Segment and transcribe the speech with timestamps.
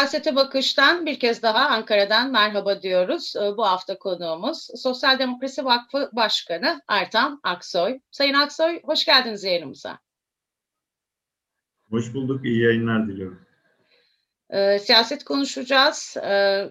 [0.00, 3.34] Siyasete Bakış'tan bir kez daha Ankara'dan merhaba diyoruz.
[3.36, 8.00] Ee, bu hafta konuğumuz Sosyal Demokrasi Vakfı Başkanı Ertan Aksoy.
[8.10, 9.98] Sayın Aksoy hoş geldiniz yayınımıza.
[11.90, 13.46] Hoş bulduk, iyi yayınlar diliyorum.
[14.50, 16.16] Ee, siyaset konuşacağız.
[16.24, 16.70] Ee,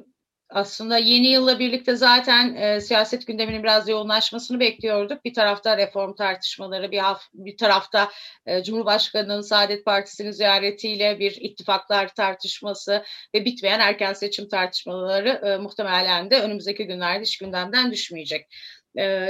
[0.49, 5.25] aslında yeni yılla birlikte zaten e, siyaset gündeminin biraz yoğunlaşmasını bekliyorduk.
[5.25, 8.09] Bir tarafta reform tartışmaları, bir, haf, bir tarafta
[8.45, 13.03] e, Cumhurbaşkanı'nın Saadet Partisi'nin ziyaretiyle bir ittifaklar tartışması
[13.35, 18.47] ve bitmeyen erken seçim tartışmaları e, muhtemelen de önümüzdeki günlerde iş gündemden düşmeyecek.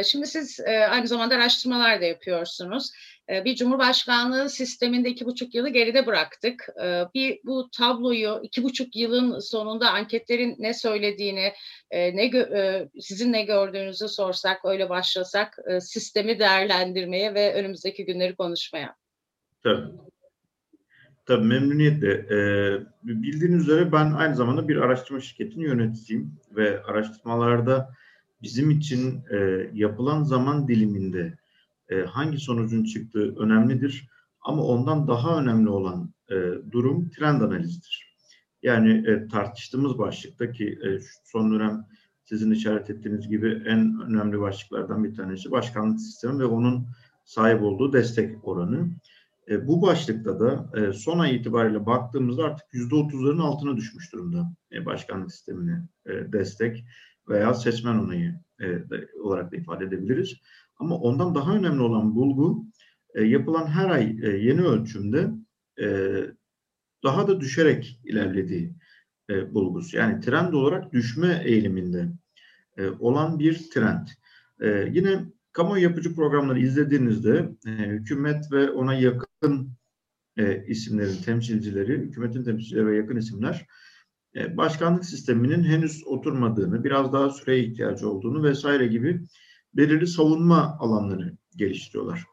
[0.03, 0.59] Şimdi siz
[0.89, 2.91] aynı zamanda araştırmalar da yapıyorsunuz.
[3.29, 6.69] Bir cumhurbaşkanlığı sisteminde iki buçuk yılı geride bıraktık.
[7.15, 11.53] Bir bu tabloyu iki buçuk yılın sonunda anketlerin ne söylediğini,
[11.91, 12.31] ne
[12.99, 18.95] sizin ne gördüğünüzü sorsak, öyle başlasak sistemi değerlendirmeye ve önümüzdeki günleri konuşmaya.
[19.63, 19.87] Tabii.
[21.25, 22.27] Tabii memnuniyetle.
[23.03, 27.89] Bildiğiniz üzere ben aynı zamanda bir araştırma şirketinin yöneticisiyim ve araştırmalarda
[28.41, 31.37] bizim için e, yapılan zaman diliminde
[31.89, 34.09] e, hangi sonucun çıktığı önemlidir.
[34.41, 36.35] Ama ondan daha önemli olan e,
[36.71, 38.15] durum trend analizidir.
[38.63, 40.87] Yani e, tartıştığımız başlıkta ki e,
[41.25, 41.85] son dönem
[42.23, 46.87] sizin işaret ettiğiniz gibi en önemli başlıklardan bir tanesi başkanlık sistemi ve onun
[47.25, 48.89] sahip olduğu destek oranı.
[49.49, 54.51] E, bu başlıkta da e, son ay itibariyle baktığımızda artık yüzde otuzların altına düşmüş durumda
[54.71, 56.85] e, başkanlık sistemine e, destek
[57.29, 60.33] veya seçmen onayı e, de, olarak da ifade edebiliriz.
[60.77, 62.65] Ama ondan daha önemli olan bulgu
[63.15, 65.29] e, yapılan her ay e, yeni ölçümde
[65.81, 66.15] e,
[67.03, 68.73] daha da düşerek ilerlediği
[69.29, 69.97] e, bulgusu.
[69.97, 72.09] Yani trend olarak düşme eğiliminde
[72.77, 74.07] e, olan bir trend.
[74.61, 79.71] E, yine kamu yapıcı programları izlediğinizde e, hükümet ve ona yakın
[80.37, 83.65] e, isimlerin temsilcileri, hükümetin temsilcileri ve yakın isimler
[84.35, 89.21] başkanlık sisteminin henüz oturmadığını, biraz daha süreye ihtiyacı olduğunu vesaire gibi
[89.73, 92.23] belirli savunma alanları geliştiriyorlar.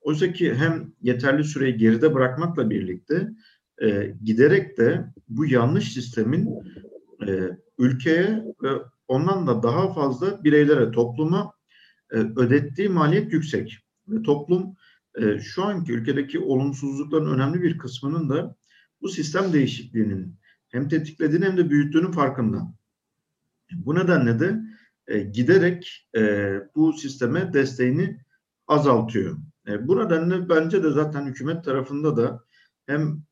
[0.00, 3.28] Oysa ki hem yeterli süreyi geride bırakmakla birlikte
[3.82, 6.48] e, giderek de bu yanlış sistemin
[7.28, 8.68] e, ülkeye ve
[9.08, 11.52] ondan da daha fazla bireylere, topluma
[12.10, 13.78] e, ödettiği maliyet yüksek.
[14.08, 14.76] Ve toplum
[15.20, 18.56] e, şu anki ülkedeki olumsuzlukların önemli bir kısmının da
[19.02, 20.36] bu sistem değişikliğinin
[20.68, 22.72] hem tetiklediğini hem de büyüttüğünün farkında.
[23.72, 24.60] Bu nedenle de
[25.06, 28.20] e, giderek e, bu sisteme desteğini
[28.66, 29.36] azaltıyor.
[29.68, 32.44] E, bu nedenle bence de zaten hükümet tarafında da
[32.86, 33.22] hem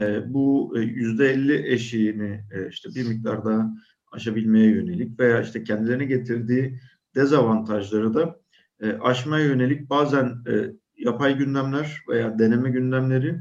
[0.00, 3.74] e, bu yüzde elli eşiğini e, işte bir miktar daha
[4.12, 6.80] aşabilmeye yönelik veya işte kendilerine getirdiği
[7.14, 8.40] dezavantajları da
[8.80, 13.40] e, aşmaya yönelik bazen e, yapay gündemler veya deneme gündemleri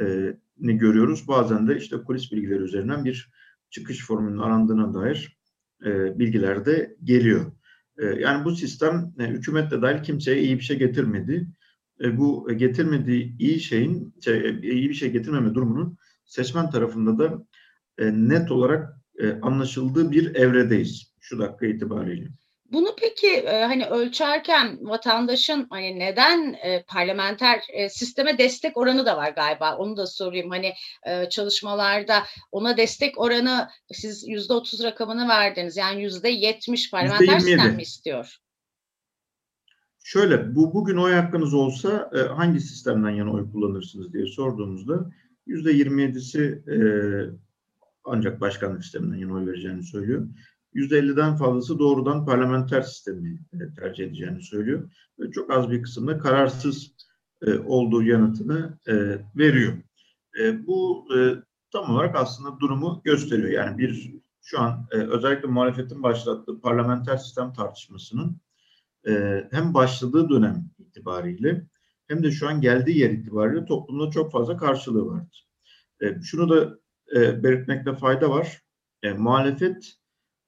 [0.00, 1.28] e, görüyoruz.
[1.28, 3.30] Bazen de işte kulis bilgileri üzerinden bir
[3.70, 5.38] çıkış formülünün arandığına dair
[5.84, 7.52] e, bilgiler de geliyor.
[7.98, 11.48] E, yani bu sistem e, hükümetle dahil kimseye iyi bir şey getirmedi.
[12.00, 17.46] E, bu getirmediği iyi şeyin, şey, iyi bir şey getirmeme durumunun seçmen tarafında da
[17.98, 22.28] e, net olarak e, anlaşıldığı bir evredeyiz şu dakika itibariyle.
[22.72, 29.16] Bunu peki e, hani ölçerken vatandaşın hani neden e, parlamenter e, sisteme destek oranı da
[29.16, 29.76] var galiba.
[29.76, 30.50] Onu da sorayım.
[30.50, 30.72] Hani
[31.06, 35.76] e, çalışmalarda ona destek oranı siz yüzde otuz rakamını verdiniz.
[35.76, 38.38] Yani yüzde yetmiş parlamenter sistem mi istiyor?
[40.04, 45.10] Şöyle bu bugün oy hakkınız olsa e, hangi sistemden yana oy kullanırsınız diye sorduğumuzda
[45.46, 46.76] yüzde yirmi yedisi e,
[48.04, 50.28] ancak başkanlık sisteminden yana oy vereceğini söylüyor.
[50.78, 54.90] %50'den fazlası doğrudan parlamenter sistemi e, tercih edeceğini söylüyor.
[55.18, 56.92] Ve çok az bir kısımda kararsız
[57.42, 58.94] e, olduğu yanıtını e,
[59.36, 59.72] veriyor.
[60.66, 61.08] Bu
[61.72, 63.48] tam olarak aslında durumu gösteriyor.
[63.48, 68.36] Yani bir şu an özellikle muhalefetin başlattığı parlamenter sistem tartışmasının
[69.50, 71.66] hem başladığı dönem itibariyle
[72.08, 75.48] hem de şu an geldiği yer itibariyle toplumda çok fazla karşılığı vardır.
[76.22, 76.78] Şunu da
[77.42, 78.62] belirtmekte fayda var.
[79.16, 79.98] Muhalefet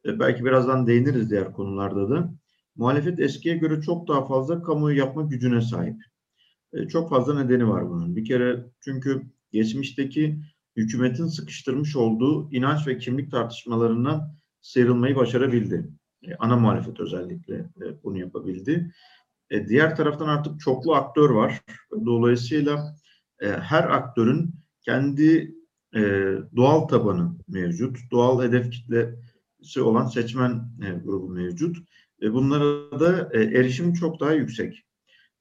[0.04, 2.34] belki birazdan değiniriz diğer konularda da.
[2.76, 5.96] Muhalefet eskiye göre çok daha fazla kamuoyu yapma gücüne sahip.
[6.72, 8.16] E, çok fazla nedeni var bunun.
[8.16, 10.40] Bir kere çünkü geçmişteki
[10.76, 15.90] hükümetin sıkıştırmış olduğu inanç ve kimlik tartışmalarından sıyrılmayı başarabildi.
[16.22, 17.70] E, ana muhalefet özellikle
[18.04, 18.92] bunu yapabildi.
[19.68, 21.60] Diğer taraftan artık çoklu aktör var.
[22.06, 22.96] Dolayısıyla
[23.40, 25.54] her aktörün kendi
[26.56, 27.98] doğal tabanı mevcut.
[28.10, 29.14] Doğal hedef kitle
[29.78, 30.50] olan seçmen
[30.82, 31.76] e, grubu mevcut.
[32.22, 34.84] ve bunlara da e, erişim çok daha yüksek.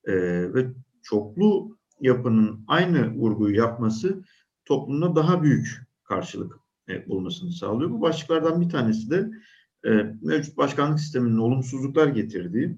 [0.06, 0.13] E,
[0.54, 0.68] ve
[1.04, 4.24] çoklu yapının aynı vurguyu yapması
[4.66, 7.92] toplumda daha büyük karşılık e, bulmasını sağlıyor.
[7.92, 9.30] Bu başlıklardan bir tanesi de
[9.86, 9.89] e,
[10.22, 12.77] mevcut başkanlık sisteminin olumsuzluklar getirdiği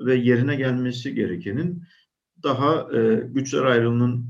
[0.00, 1.82] ve yerine gelmesi gerekenin
[2.42, 4.26] daha e, güçler ayrılığının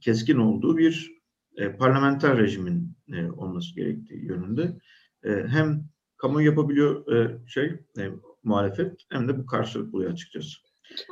[0.00, 1.12] keskin olduğu bir
[1.56, 4.78] e, parlamenter rejimin e, olması gerektiği yönünde.
[5.24, 5.84] E, hem
[6.22, 7.64] kamu yapabiliyor e, şey
[7.98, 8.02] e,
[8.42, 10.56] muhalefet hem de bu karşılık buluyor açıkçası.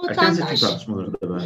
[0.09, 1.43] Erken seçim tartışmaları da ben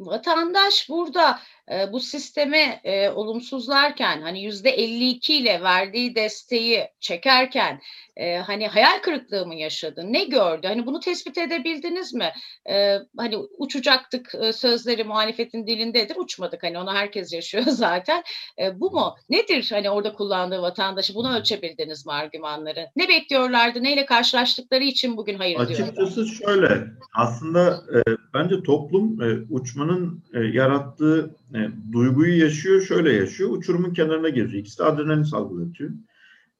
[0.00, 1.38] vatandaş burada
[1.70, 7.80] e, bu sisteme e, olumsuzlarken hani yüzde 52 ile verdiği desteği çekerken
[8.16, 10.02] e, hani hayal kırıklığı mı yaşadı?
[10.06, 10.66] Ne gördü?
[10.66, 12.32] Hani bunu tespit edebildiniz mi?
[12.70, 16.16] E, hani uçacaktık e, sözleri muhalefetin dilindedir.
[16.16, 18.22] Uçmadık hani onu herkes yaşıyor zaten.
[18.58, 19.14] E, bu mu?
[19.30, 21.14] Nedir hani orada kullandığı vatandaşı?
[21.14, 22.86] Bunu ölçebildiniz mi argümanları?
[22.96, 23.82] Ne bekliyorlardı?
[23.82, 25.86] Neyle karşılaştıkları için bugün hayır diyorlar?
[25.86, 26.84] Açıkçası şöyle.
[27.14, 27.98] Aslında e,
[28.34, 32.82] bence toplum e, uçmanın e, yarattığı e, duyguyu yaşıyor.
[32.82, 33.50] Şöyle yaşıyor.
[33.50, 34.60] Uçurumun kenarına geziyor.
[34.60, 35.90] İkisi de adrenalin salgılatıyor.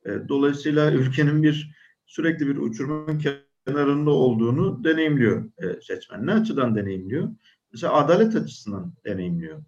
[0.06, 1.74] E, dolayısıyla ülkenin bir
[2.06, 3.22] sürekli bir uçurumun
[3.66, 6.26] kenarında olduğunu deneyimliyor e, seçmen.
[6.26, 7.28] Ne açıdan deneyimliyor?
[7.72, 9.64] Mesela adalet açısından deneyimliyor.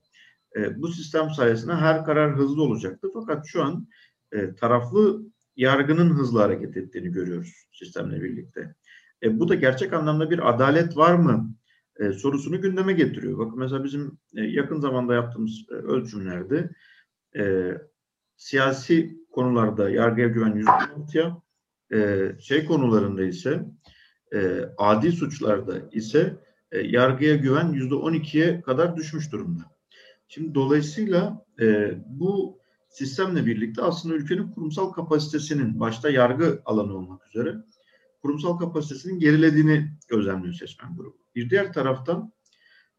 [0.56, 3.08] E, bu sistem sayesinde her karar hızlı olacaktı.
[3.14, 3.88] Fakat şu an
[4.56, 5.22] taraflı
[5.56, 8.74] yargının hızlı hareket ettiğini görüyoruz sistemle birlikte.
[9.30, 11.54] bu da gerçek anlamda bir adalet var mı
[12.16, 13.38] sorusunu gündeme getiriyor.
[13.38, 16.70] Bakın mesela bizim yakın zamanda yaptığımız ölçümlerde
[18.36, 21.42] siyasi konularda yargıya güven %16'ya,
[21.92, 23.64] e, şey konularında ise
[24.34, 26.36] e, adi suçlarda ise
[26.72, 29.62] e, yargıya güven %12'ye kadar düşmüş durumda.
[30.28, 32.58] Şimdi dolayısıyla e, bu
[32.88, 37.54] sistemle birlikte aslında ülkenin kurumsal kapasitesinin başta yargı alanı olmak üzere
[38.22, 41.25] kurumsal kapasitesinin gerilediğini gözlemliyor seçmen grubu.
[41.36, 42.32] Bir diğer taraftan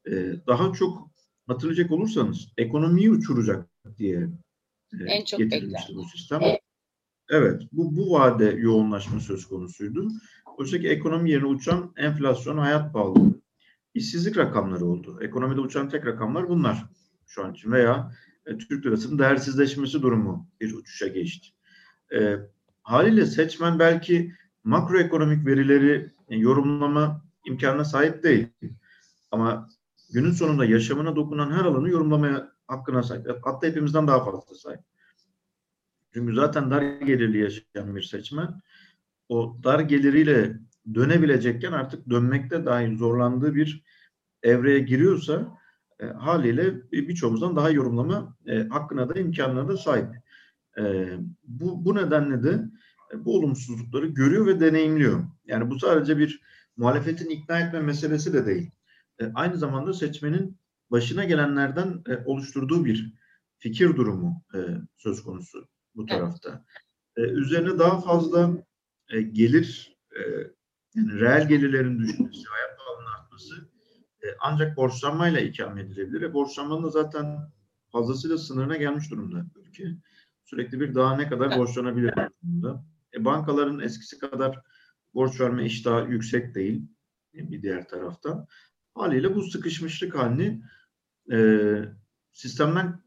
[0.08, 0.12] e,
[0.48, 1.12] daha çok
[1.48, 4.30] hatırlayacak olursanız ekonomiyi uçuracak diye
[5.08, 6.40] en çok getirilmişti bu sistem.
[6.44, 6.60] Evet.
[7.30, 10.08] evet, bu bu vade yoğunlaşma söz konusuydu.
[10.58, 13.42] Oysa ki ekonomi yerine uçan enflasyon, hayat pahalılığı,
[13.94, 15.20] işsizlik rakamları oldu.
[15.22, 16.86] Ekonomide uçan tek rakamlar bunlar
[17.26, 18.12] şu an için veya
[18.46, 21.48] e, Türk lirasının değersizleşmesi durumu bir uçuşa geçti.
[22.14, 22.36] E,
[22.84, 28.48] haliyle seçmen belki makroekonomik verileri e, yorumlama imkanına sahip değil.
[29.32, 29.70] Ama
[30.14, 33.28] günün sonunda yaşamına dokunan her alanı yorumlamaya hakkına sahip.
[33.44, 34.80] Hatta hepimizden daha fazla sahip.
[36.14, 38.62] Çünkü zaten dar gelirli yaşayan bir seçmen
[39.30, 40.60] o dar geliriyle
[40.94, 43.84] dönebilecekken artık dönmekte dahi zorlandığı bir
[44.44, 45.58] evreye giriyorsa
[46.00, 50.10] e, haliyle birçoğumuzdan daha yorumlama e, hakkına da imkanına da sahip.
[50.78, 51.08] E,
[51.44, 52.62] bu, bu nedenle de
[53.14, 55.24] e, bu olumsuzlukları görüyor ve deneyimliyor.
[55.46, 56.42] Yani bu sadece bir
[56.78, 58.72] muhalefetin ikna etme meselesi de değil.
[59.20, 60.58] E, aynı zamanda seçmenin
[60.92, 63.14] başına gelenlerden e, oluşturduğu bir
[63.58, 64.60] fikir durumu e,
[64.98, 66.66] söz konusu bu tarafta.
[67.18, 68.64] E, üzerine daha fazla
[69.10, 70.22] e, gelir, e,
[70.96, 73.56] yani reel gelirlerin düşmesi, hayat pahalılığının artması
[74.24, 76.22] e, ancak borçlanmayla ikame edilebilir.
[76.22, 77.38] E, borçlanmanın da zaten
[77.92, 79.84] fazlasıyla sınırına gelmiş durumda ülke.
[80.44, 82.14] Sürekli bir daha ne kadar borçlanabilir
[82.44, 82.86] durumda.
[83.14, 84.62] E, bankaların eskisi kadar
[85.18, 86.82] borç verme iştahı yüksek değil
[87.34, 88.48] bir diğer taraftan.
[88.96, 90.62] Haliyle bu sıkışmışlık halini
[91.32, 91.38] e,
[92.32, 93.04] sistemden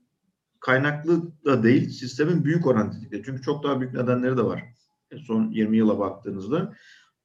[0.60, 2.94] kaynaklı da değil, sistemin büyük oran.
[3.10, 4.64] Çünkü çok daha büyük nedenleri de var.
[5.10, 6.74] E, son 20 yıla baktığınızda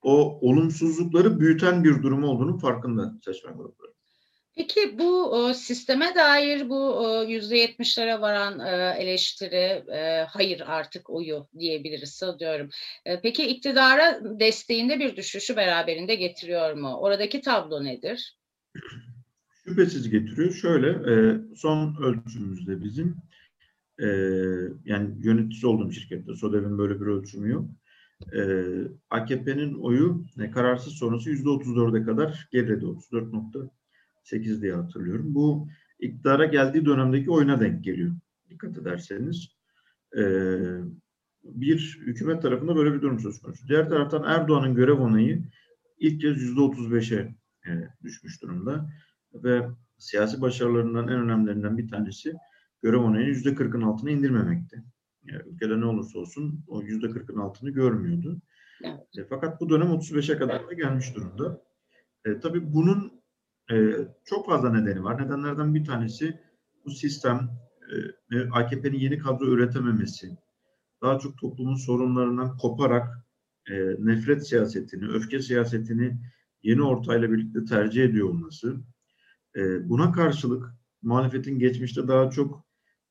[0.01, 3.95] o olumsuzlukları büyüten bir durum olduğunu farkında seçmen grupları.
[4.56, 9.84] Peki bu e, sisteme dair bu e, yüzde yetmişlere varan e, eleştiri
[10.28, 12.70] hayır artık oyu diyebiliriz sanıyorum.
[13.24, 16.96] Peki iktidara desteğinde bir düşüşü beraberinde getiriyor mu?
[16.96, 18.38] Oradaki tablo nedir?
[19.66, 20.54] Şüphesiz getiriyor.
[20.54, 23.18] Şöyle e, son ölçümümüzde bizim
[24.00, 24.08] e,
[24.86, 27.66] yani yöneticisi olduğum şirkette SODEV'in böyle bir ölçümü yok.
[28.34, 28.42] E,
[29.10, 32.86] AKP'nin oyu e, kararsız sonrası yüzde 34'e kadar geriledi.
[34.25, 35.36] 34.8 diye hatırlıyorum.
[35.36, 35.67] Bu
[36.00, 38.12] iktidara geldiği dönemdeki oyuna denk geliyor.
[38.50, 39.48] Dikkat ederseniz.
[40.17, 40.24] E,
[41.44, 43.67] bir hükümet tarafında böyle bir durum söz konusu.
[43.67, 45.44] Diğer taraftan Erdoğan'ın görev onayı
[46.00, 47.36] ilk kez yüzde 35'e
[47.67, 48.89] e, düşmüş durumda
[49.34, 49.67] ve
[49.98, 52.34] siyasi başarılarından en önemlilerinden bir tanesi
[52.82, 54.84] görev onayını yüzde kırkın altına indirmemekti.
[55.24, 58.41] Yani ülkede ne olursa olsun o yüzde kırkın altını görmüyordu.
[59.17, 61.62] E, fakat bu dönem 35'e kadar da gelmiş durumda.
[62.25, 63.15] E, tabii bunun
[63.72, 63.76] e,
[64.26, 65.26] çok fazla nedeni var.
[65.26, 66.40] Nedenlerden bir tanesi
[66.86, 67.50] bu sistem
[68.32, 70.38] e, AKP'nin yeni kadro üretememesi,
[71.02, 73.26] daha çok toplumun sorunlarından koparak
[73.70, 76.18] e, nefret siyasetini, öfke siyasetini
[76.64, 78.78] yeni ortayla birlikte tercih ediyor olması,
[79.56, 80.66] e, buna karşılık
[81.02, 82.66] muhalefetin geçmişte daha çok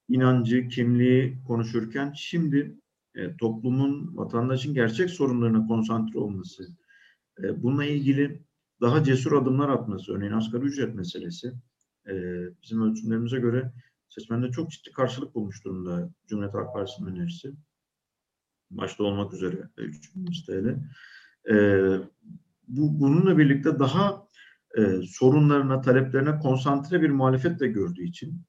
[0.09, 2.79] inancı, kimliği konuşurken şimdi
[3.15, 6.65] e, toplumun, vatandaşın gerçek sorunlarına konsantre olması,
[7.43, 8.44] e, bununla ilgili
[8.81, 11.53] daha cesur adımlar atması, örneğin asgari ücret meselesi
[12.09, 12.13] e,
[12.63, 13.73] bizim ölçümlerimize göre
[14.09, 17.53] seçmende çok ciddi karşılık bulmuş durumda Cumhuriyet Halk Partisi'nin önerisi.
[18.71, 20.79] Başta olmak üzere 3000 TL.
[21.51, 21.57] E,
[22.69, 24.29] bu, bununla birlikte daha
[24.79, 28.43] e, sorunlarına, taleplerine konsantre bir muhalefet de gördüğü için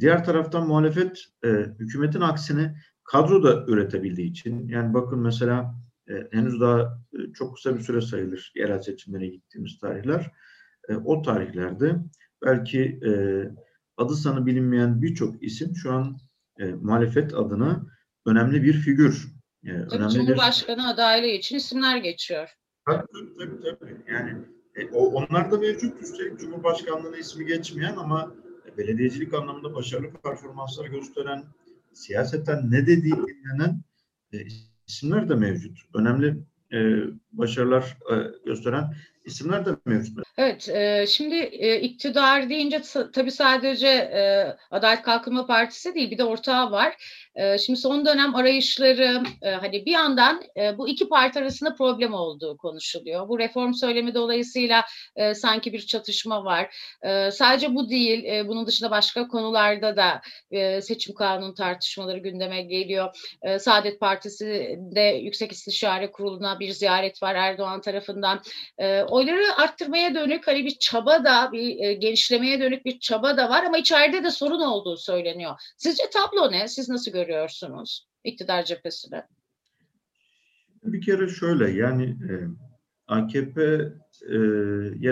[0.00, 5.74] diğer taraftan muhalefet e, hükümetin aksine kadro da üretebildiği için yani bakın mesela
[6.08, 10.30] e, henüz daha e, çok kısa bir süre sayılır yerel seçimlere gittiğimiz tarihler.
[10.88, 11.96] E, o tarihlerde
[12.44, 13.10] belki e,
[13.96, 16.18] adı sanı bilinmeyen birçok isim şu an
[16.58, 17.86] e, muhalefet adına
[18.26, 19.28] önemli bir figür.
[19.64, 20.90] E, önemli Cumhurbaşkanı bir...
[20.90, 22.48] adaylığı için isimler geçiyor.
[22.86, 23.06] Tabii
[23.38, 23.96] tabii tabii.
[24.10, 24.38] Yani
[24.74, 26.02] e, onlar da mevcut.
[26.02, 28.34] Üstelik Cumhurbaşkanlığına ismi geçmeyen ama
[28.78, 31.44] belediyecilik anlamında başarılı performanslar gösteren,
[31.92, 33.82] siyasetten ne dediği dinlenen
[34.32, 34.38] e,
[34.88, 35.78] isimler de mevcut.
[35.94, 36.36] Önemli
[36.72, 36.78] e,
[37.32, 38.14] başarılar e,
[38.46, 40.26] gösteren isimler de mevcut.
[40.36, 46.24] Evet, e, şimdi e, iktidar deyince tabii sadece e, Adalet Kalkınma Partisi değil, bir de
[46.24, 46.94] ortağı var.
[47.34, 52.14] E, şimdi son dönem arayışları, e, hani bir yandan e, bu iki parti arasında problem
[52.14, 53.28] olduğu konuşuluyor.
[53.28, 54.84] Bu reform söylemi dolayısıyla
[55.16, 56.76] e, sanki bir çatışma var.
[57.32, 60.20] Sadece bu değil, bunun dışında başka konularda da
[60.80, 63.16] seçim kanunu tartışmaları gündeme geliyor.
[63.42, 68.40] E, Saadet Partisi'nde Yüksek İstişare Kurulu'na bir ziyaret var Erdoğan tarafından.
[69.08, 73.78] Oyları arttırmaya dönük hani bir çaba da bir genişlemeye dönük bir çaba da var ama
[73.78, 75.60] içeride de sorun olduğu söyleniyor.
[75.76, 76.68] Sizce tablo ne?
[76.68, 77.21] Siz nasıl görüyorsunuz
[78.24, 79.22] iktidar cephesini?
[80.84, 82.32] Bir kere şöyle yani e,
[83.06, 83.96] AKP'ye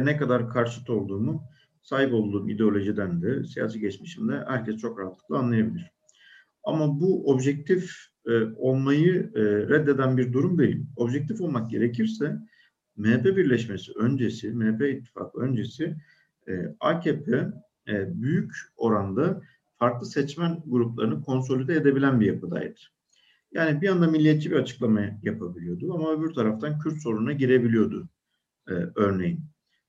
[0.05, 1.45] ne kadar karşıt olduğumu
[1.83, 5.91] sahip olduğum ideolojiden de siyasi geçmişimde herkes çok rahatlıkla anlayabilir.
[6.65, 10.87] Ama bu objektif e, olmayı e, reddeden bir durum değil.
[10.97, 12.37] Objektif olmak gerekirse
[12.97, 15.97] MHP birleşmesi öncesi, MHP ittifakı öncesi
[16.49, 17.49] e, AKP
[17.89, 19.43] e, büyük oranda
[19.81, 22.81] farklı seçmen gruplarını konsolide edebilen bir yapıdaydı.
[23.53, 28.09] Yani bir anda milliyetçi bir açıklama yapabiliyordu ama öbür taraftan Kürt sorununa girebiliyordu
[28.69, 29.41] e, örneğin.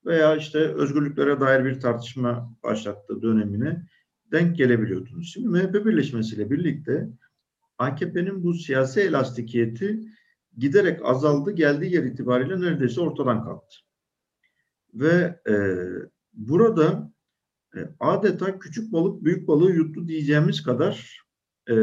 [0.06, 3.88] Veya işte özgürlüklere dair bir tartışma başlattığı dönemine
[4.32, 5.34] denk gelebiliyordunuz.
[5.34, 7.10] Şimdi MHP birleşmesiyle birlikte
[7.78, 10.02] AKP'nin bu siyasi elastikiyeti
[10.58, 11.52] giderek azaldı.
[11.52, 13.76] Geldiği yer itibariyle neredeyse ortadan kalktı.
[14.94, 15.56] Ve e,
[16.34, 17.11] burada
[17.76, 21.22] e, adeta küçük balık büyük balığı yuttu diyeceğimiz kadar
[21.70, 21.76] e,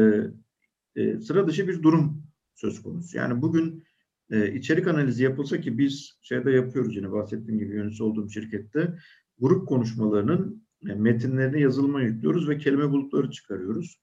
[0.95, 2.23] e, sıra dışı bir durum
[2.55, 3.17] söz konusu.
[3.17, 3.83] Yani bugün
[4.31, 8.97] e, içerik analizi yapılsa ki biz şeyde yapıyoruz yine bahsettiğim gibi yöneticisi olduğum şirkette
[9.39, 14.01] grup konuşmalarının e, metinlerine yazılma yüklüyoruz ve kelime bulutları çıkarıyoruz.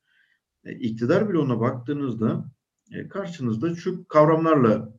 [0.65, 2.51] E, iktidar bloğuna baktığınızda
[2.93, 4.93] e, karşınızda şu kavramlarla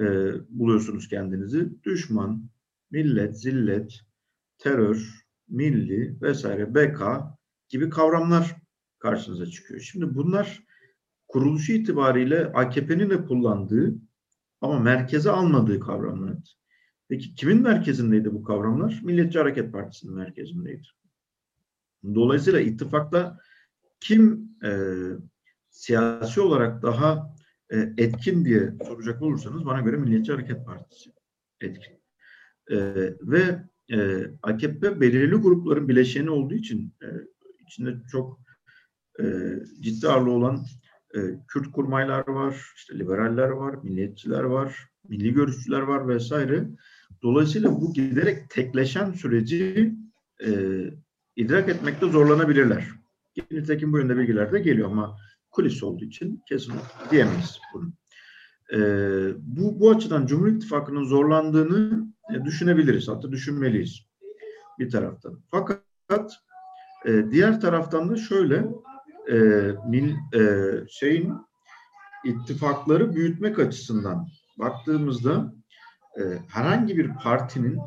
[0.00, 0.04] e,
[0.48, 1.84] buluyorsunuz kendinizi.
[1.84, 2.50] Düşman,
[2.90, 4.00] millet, zillet,
[4.58, 7.02] terör, milli vesaire, BK
[7.68, 8.56] gibi kavramlar
[8.98, 9.80] karşınıza çıkıyor.
[9.80, 10.64] Şimdi bunlar
[11.28, 13.94] kuruluşu itibariyle AKP'nin de kullandığı
[14.60, 16.36] ama merkeze almadığı kavramlar.
[17.08, 19.00] Peki kimin merkezindeydi bu kavramlar?
[19.04, 20.86] Milliyetçi Hareket Partisi'nin merkezindeydi.
[22.14, 23.38] Dolayısıyla ittifakta
[24.00, 24.70] kim e,
[25.70, 27.34] siyasi olarak daha
[27.70, 31.12] e, etkin diye soracak olursanız bana göre Milliyetçi Hareket Partisi
[31.60, 32.00] etkin.
[32.70, 32.76] E,
[33.20, 37.06] ve e, AKP belirli grupların bileşeni olduğu için e,
[37.66, 38.40] içinde çok
[39.20, 39.24] e,
[39.80, 40.64] ciddi ağırlığı olan
[41.14, 41.18] e,
[41.48, 46.68] Kürt kurmaylar var, işte liberaller var, milliyetçiler var, milli görüşçüler var vesaire.
[47.22, 49.94] Dolayısıyla bu giderek tekleşen süreci
[50.44, 50.50] e,
[51.36, 52.88] idrak etmekte zorlanabilirler.
[53.50, 55.16] Nitekim bu yönde bilgiler de geliyor ama
[55.50, 56.74] kulis olduğu için kesin
[57.10, 57.92] diyemeyiz bunu.
[58.72, 58.78] E,
[59.38, 63.08] bu, bu açıdan Cumhur İttifakı'nın zorlandığını e, düşünebiliriz.
[63.08, 64.06] Hatta düşünmeliyiz
[64.78, 65.40] bir taraftan.
[65.50, 66.32] Fakat
[67.06, 68.64] e, diğer taraftan da şöyle
[69.30, 69.36] e,
[69.88, 70.42] mil, e,
[70.90, 71.34] şeyin
[72.24, 74.26] ittifakları büyütmek açısından
[74.58, 75.54] baktığımızda
[76.18, 77.78] e, herhangi bir partinin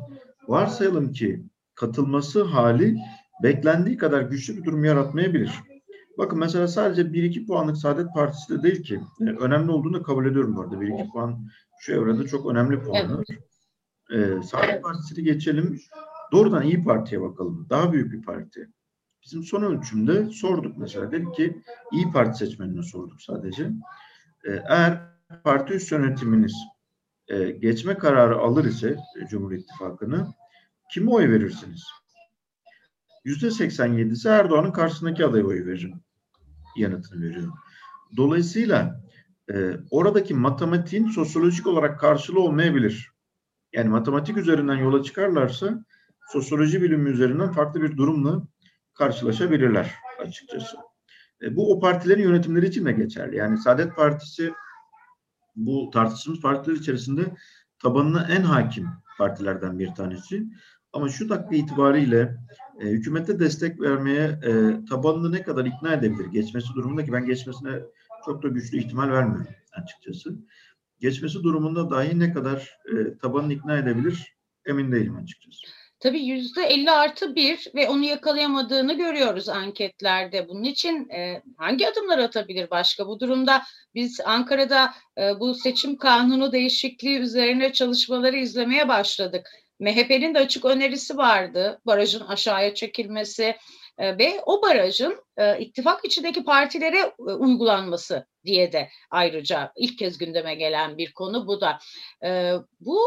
[0.48, 2.96] varsayalım ki katılması hali
[3.42, 5.50] beklendiği kadar güçlü bir durum yaratmayabilir.
[6.18, 9.00] Bakın mesela sadece 1-2 puanlık Saadet Partisi de değil ki.
[9.20, 10.74] E, önemli olduğunu kabul ediyorum bu arada.
[10.74, 11.48] 1-2 puan
[11.80, 13.24] şu evrede çok önemli puanlar.
[14.10, 14.38] Evet.
[14.38, 15.80] E, Saadet Partisi'ni geçelim.
[16.32, 17.66] Doğrudan iyi Parti'ye bakalım.
[17.70, 18.68] Daha büyük bir parti.
[19.24, 21.12] Bizim son ölçümde sorduk mesela.
[21.12, 23.70] Dedik ki iyi Parti seçmenine sorduk sadece.
[24.44, 25.00] E, eğer
[25.44, 26.54] parti üst yönetiminiz
[27.28, 30.26] e, geçme kararı alır ise e, Cumhur İttifakı'nı
[30.90, 31.84] kime oy verirsiniz?
[33.24, 36.00] %87'si Erdoğan'ın karşısındaki adaya oy veririm.
[36.76, 37.54] yanıtını veriyorum.
[38.16, 39.00] Dolayısıyla
[39.52, 43.12] e, oradaki matematiğin sosyolojik olarak karşılığı olmayabilir.
[43.72, 45.84] Yani matematik üzerinden yola çıkarlarsa
[46.28, 48.42] sosyoloji bilimi üzerinden farklı bir durumla
[48.94, 50.76] karşılaşabilirler açıkçası.
[51.42, 53.36] E, bu o partilerin yönetimleri için de geçerli.
[53.36, 54.52] Yani Saadet Partisi
[55.56, 57.34] bu tartıştığımız partiler içerisinde
[57.78, 58.88] tabanına en hakim
[59.18, 60.44] partilerden bir tanesi.
[60.92, 62.36] Ama şu dakika itibariyle
[62.82, 64.50] e, hükümete destek vermeye e,
[64.88, 67.70] tabanını ne kadar ikna edebilir geçmesi durumunda ki ben geçmesine
[68.24, 70.36] çok da güçlü ihtimal vermiyorum açıkçası.
[71.00, 74.36] Geçmesi durumunda dahi ne kadar e, tabanını ikna edebilir
[74.66, 75.66] emin değilim açıkçası.
[76.00, 80.48] Tabii yüzde 50 artı bir ve onu yakalayamadığını görüyoruz anketlerde.
[80.48, 83.06] Bunun için e, hangi adımlar atabilir başka?
[83.06, 83.62] Bu durumda
[83.94, 89.50] biz Ankara'da e, bu seçim kanunu değişikliği üzerine çalışmaları izlemeye başladık.
[89.82, 91.80] MHP'nin de açık önerisi vardı.
[91.86, 93.56] Barajın aşağıya çekilmesi
[93.98, 100.18] e, ve o barajın e, ittifak içindeki partilere e, uygulanması diye de ayrıca ilk kez
[100.18, 101.78] gündeme gelen bir konu bu da.
[102.80, 102.98] Bu,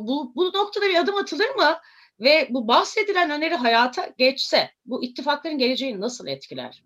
[0.00, 1.78] bu, bu noktada bir adım atılır mı?
[2.20, 6.82] Ve bu bahsedilen öneri hayata geçse bu ittifakların geleceğini nasıl etkiler?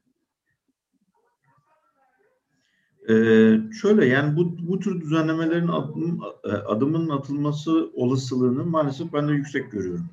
[3.09, 9.33] Ee, şöyle yani bu, bu tür düzenlemelerin adım, e, adımının atılması olasılığını maalesef ben de
[9.33, 10.11] yüksek görüyorum.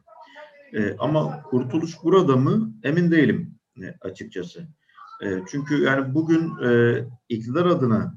[0.74, 4.68] Ee, ama kurtuluş burada mı emin değilim e, açıkçası.
[5.24, 8.16] E, çünkü yani bugün e, iktidar adına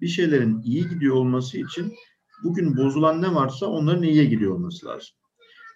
[0.00, 1.94] bir şeylerin iyi gidiyor olması için
[2.44, 5.14] bugün bozulan ne varsa onların iyiye gidiyor olması lazım.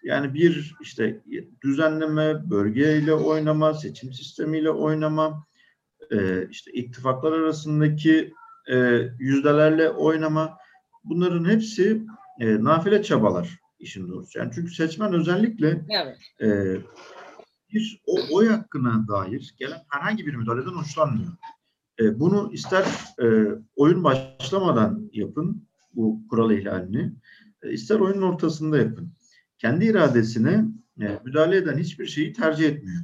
[0.03, 1.23] Yani bir işte
[1.65, 5.47] düzenleme, bölgeyle oynama, seçim sistemiyle oynama,
[6.13, 8.33] e, işte ittifaklar arasındaki
[8.71, 8.77] e,
[9.19, 10.59] yüzdelerle oynama
[11.05, 12.03] bunların hepsi
[12.41, 14.39] e, nafile çabalar işin doğrusu.
[14.39, 16.17] Yani çünkü seçmen özellikle evet.
[16.41, 16.77] e,
[17.73, 21.33] bir o oy hakkına dair gelen herhangi bir müdahaleden hoşlanmıyor.
[22.01, 22.85] E, bunu ister
[23.23, 23.27] e,
[23.77, 27.13] oyun başlamadan yapın bu kural ihlalini,
[27.63, 29.13] e, ister oyunun ortasında yapın
[29.59, 30.65] kendi iradesine
[31.01, 33.03] e, müdahale eden hiçbir şeyi tercih etmiyor.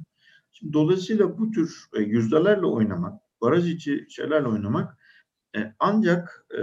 [0.55, 4.99] Şimdi dolayısıyla bu tür e, yüzdelerle oynamak, baraj içi şeylerle oynamak
[5.57, 6.63] e, ancak e,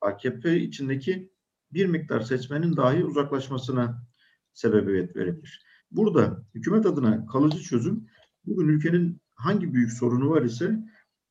[0.00, 1.32] AKP içindeki
[1.72, 4.06] bir miktar seçmenin dahi uzaklaşmasına
[4.52, 5.64] sebebiyet verebilir.
[5.90, 8.06] Burada hükümet adına kalıcı çözüm
[8.44, 10.78] bugün ülkenin hangi büyük sorunu var ise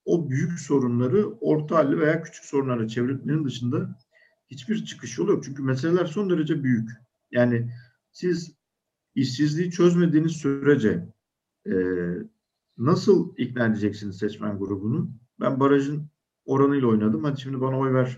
[0.06, 3.98] o büyük sorunları orta halli veya küçük sorunlara çevirmenin dışında
[4.48, 5.44] hiçbir çıkış yolu yok.
[5.44, 6.90] Çünkü meseleler son derece büyük.
[7.32, 7.72] Yani
[8.12, 8.56] siz
[9.16, 11.10] işsizliği çözmediğiniz sürece
[11.68, 11.74] e,
[12.78, 15.12] nasıl ikna edeceksiniz seçmen grubunu?
[15.40, 16.08] Ben barajın
[16.46, 17.24] oranıyla oynadım.
[17.24, 18.18] Hadi şimdi bana oy ver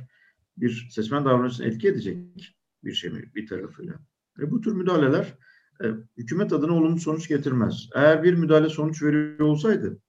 [0.57, 3.93] bir seçmen davranışını etki edecek bir şey mi bir tarafıyla?
[4.39, 5.37] E, bu tür müdahaleler
[5.83, 7.89] e, hükümet adına olumlu sonuç getirmez.
[7.95, 9.99] Eğer bir müdahale sonuç veriyor olsaydı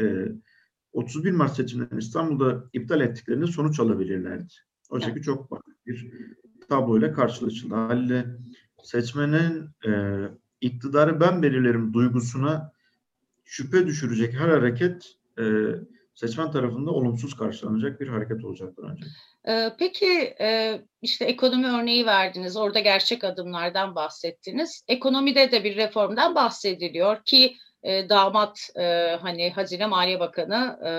[0.00, 0.26] e,
[0.92, 4.52] 31 Mart seçimlerini İstanbul'da iptal ettiklerinde sonuç alabilirlerdi.
[4.90, 6.12] Oysa ki çok farklı bir
[6.68, 7.74] tabloyla karşılaşıldı.
[7.74, 8.26] Haliyle
[8.82, 10.22] seçmenin e,
[10.60, 12.72] iktidarı ben belirlerim duygusuna
[13.52, 15.44] şüphe düşürecek her hareket e,
[16.14, 19.08] seçmen tarafında olumsuz karşılanacak bir hareket olacaktır ancak.
[19.78, 20.34] Peki
[21.02, 24.84] işte ekonomi örneği verdiniz, orada gerçek adımlardan bahsettiniz.
[24.88, 30.90] Ekonomide de bir reformdan bahsediliyor ki e, damat e, hani Hazine Maliye Bakanı e,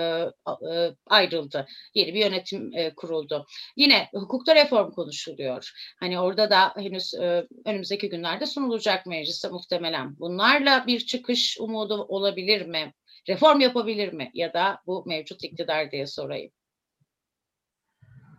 [0.74, 1.66] e, ayrıldı.
[1.94, 3.46] Yeni bir yönetim e, kuruldu.
[3.76, 5.70] Yine hukukta reform konuşuluyor.
[6.00, 10.18] Hani orada da henüz e, önümüzdeki günlerde sunulacak meclise muhtemelen.
[10.18, 12.92] Bunlarla bir çıkış umudu olabilir mi?
[13.28, 14.30] Reform yapabilir mi?
[14.34, 16.50] Ya da bu mevcut iktidar diye sorayım.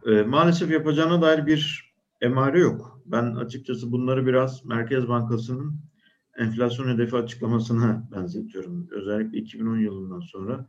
[0.05, 3.01] E, maalesef yapacağına dair bir emare yok.
[3.05, 5.79] Ben açıkçası bunları biraz Merkez Bankası'nın
[6.38, 8.88] enflasyon hedefi açıklamasına benzetiyorum.
[8.91, 10.67] Özellikle 2010 yılından sonra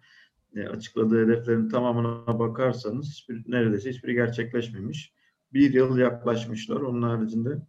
[0.56, 5.12] e, açıkladığı hedeflerin tamamına bakarsanız hiçbir, neredeyse hiçbiri gerçekleşmemiş.
[5.52, 6.80] Bir yıl yaklaşmışlar.
[6.80, 7.62] Onun haricinde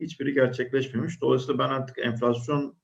[0.00, 1.20] hiçbiri gerçekleşmemiş.
[1.20, 2.76] Dolayısıyla ben artık enflasyon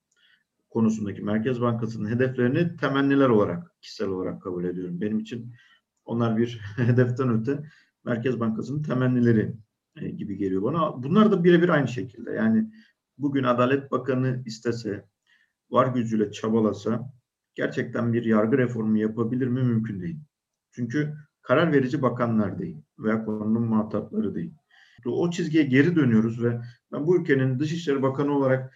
[0.69, 5.01] konusundaki Merkez Bankası'nın hedeflerini temenniler olarak, kişisel olarak kabul ediyorum.
[5.01, 5.53] Benim için
[6.05, 7.63] onlar bir hedeften öte
[8.05, 9.53] Merkez Bankası'nın temennileri
[10.01, 11.03] e, gibi geliyor bana.
[11.03, 12.31] Bunlar da birebir aynı şekilde.
[12.31, 12.71] Yani
[13.19, 15.05] bugün Adalet Bakanı istese,
[15.69, 17.13] var gücüyle çabalasa
[17.55, 19.63] gerçekten bir yargı reformu yapabilir mi?
[19.63, 20.19] Mümkün değil.
[20.71, 24.53] Çünkü karar verici bakanlar değil veya konunun muhatapları değil.
[25.05, 28.73] O çizgiye geri dönüyoruz ve ben bu ülkenin Dışişleri Bakanı olarak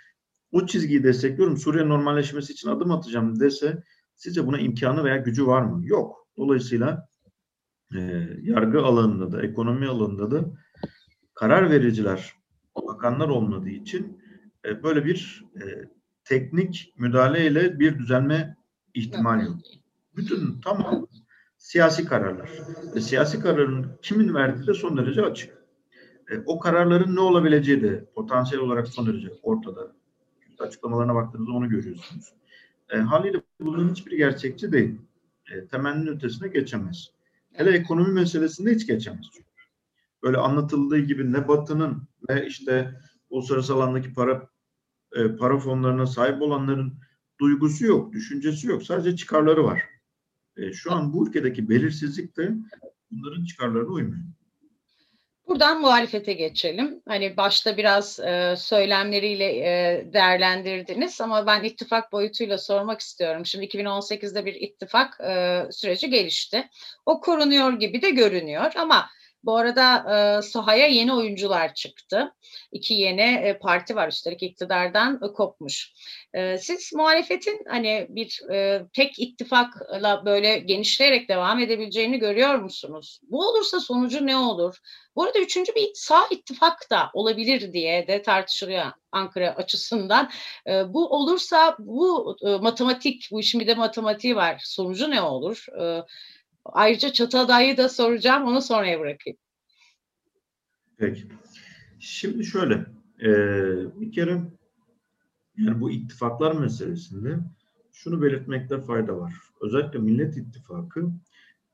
[0.51, 1.58] o çizgiyi destekliyorum.
[1.58, 3.84] Suriye normalleşmesi için adım atacağım dese
[4.15, 5.88] sizce buna imkanı veya gücü var mı?
[5.88, 6.27] Yok.
[6.38, 7.08] Dolayısıyla
[7.95, 7.99] e,
[8.41, 10.45] yargı alanında da, ekonomi alanında da
[11.34, 12.34] karar vericiler,
[12.88, 14.22] bakanlar olmadığı için
[14.65, 15.63] e, böyle bir e,
[16.23, 18.58] teknik müdahaleyle bir düzelme
[18.93, 19.58] ihtimali yok.
[20.15, 21.08] Bütün tamam
[21.58, 22.49] siyasi kararlar.
[22.95, 25.58] Ve siyasi kararın kimin verdiği de son derece açık.
[26.32, 29.95] E, o kararların ne olabileceği de potansiyel olarak son derece ortada.
[30.60, 32.34] Açıklamalarına baktığınızda onu görüyorsunuz.
[32.89, 35.02] E, haliyle bunun hiçbir gerçekçi değil.
[35.52, 37.08] E, temenninin ötesine geçemez.
[37.54, 39.26] Hele ekonomi meselesinde hiç geçemez.
[40.23, 42.99] Böyle anlatıldığı gibi ne Batı'nın ne işte
[43.30, 44.49] uluslararası alandaki para
[45.15, 46.93] e, para fonlarına sahip olanların
[47.39, 48.84] duygusu yok, düşüncesi yok.
[48.84, 49.84] Sadece çıkarları var.
[50.58, 52.52] E, şu an bu ülkedeki belirsizlik de
[53.12, 54.23] bunların çıkarlarına uymuyor.
[55.47, 57.02] Buradan muhalefete geçelim.
[57.08, 63.45] Hani başta biraz e, söylemleriyle e, değerlendirdiniz ama ben ittifak boyutuyla sormak istiyorum.
[63.45, 66.69] Şimdi 2018'de bir ittifak e, süreci gelişti.
[67.06, 69.10] O korunuyor gibi de görünüyor ama
[69.43, 69.97] bu arada
[70.38, 72.34] e, sahaya yeni oyuncular çıktı.
[72.71, 75.93] İki yeni e, parti var üstelik iktidardan e, kopmuş.
[76.34, 83.19] E, siz muhalefetin hani bir e, tek ittifakla böyle genişleyerek devam edebileceğini görüyor musunuz?
[83.29, 84.77] Bu olursa sonucu ne olur?
[85.15, 90.29] Bu arada üçüncü bir sağ ittifak da olabilir diye de tartışılıyor Ankara açısından.
[90.67, 94.62] E, bu olursa bu e, matematik, bu işin bir de matematiği var.
[94.65, 95.65] Sonucu ne olur?
[95.82, 96.03] E,
[96.65, 98.43] Ayrıca çatı adayı da soracağım.
[98.43, 99.38] Onu sonraya bırakayım.
[100.97, 101.28] Peki.
[101.99, 102.73] Şimdi şöyle.
[103.21, 103.30] E,
[104.02, 104.41] bir kere
[105.58, 107.39] yani bu ittifaklar meselesinde
[107.91, 109.34] şunu belirtmekte fayda var.
[109.62, 111.12] Özellikle Millet İttifakı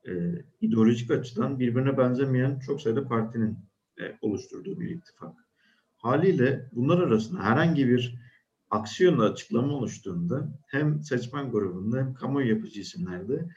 [0.08, 0.12] e,
[0.60, 3.58] ideolojik açıdan birbirine benzemeyen çok sayıda partinin
[4.00, 5.34] e, oluşturduğu bir ittifak.
[5.96, 8.18] Haliyle bunlar arasında herhangi bir
[8.70, 13.48] aksiyonla açıklama oluştuğunda hem seçmen grubunda hem kamuoyu yapıcı isimlerde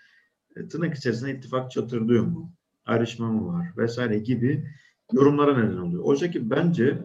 [0.70, 2.52] tırnak içerisinde ittifak çatırdıyor mu?
[2.86, 3.68] Ayrışma mı var?
[3.78, 4.68] Vesaire gibi
[5.12, 6.04] yorumlara neden oluyor.
[6.04, 6.98] Oysa ki bence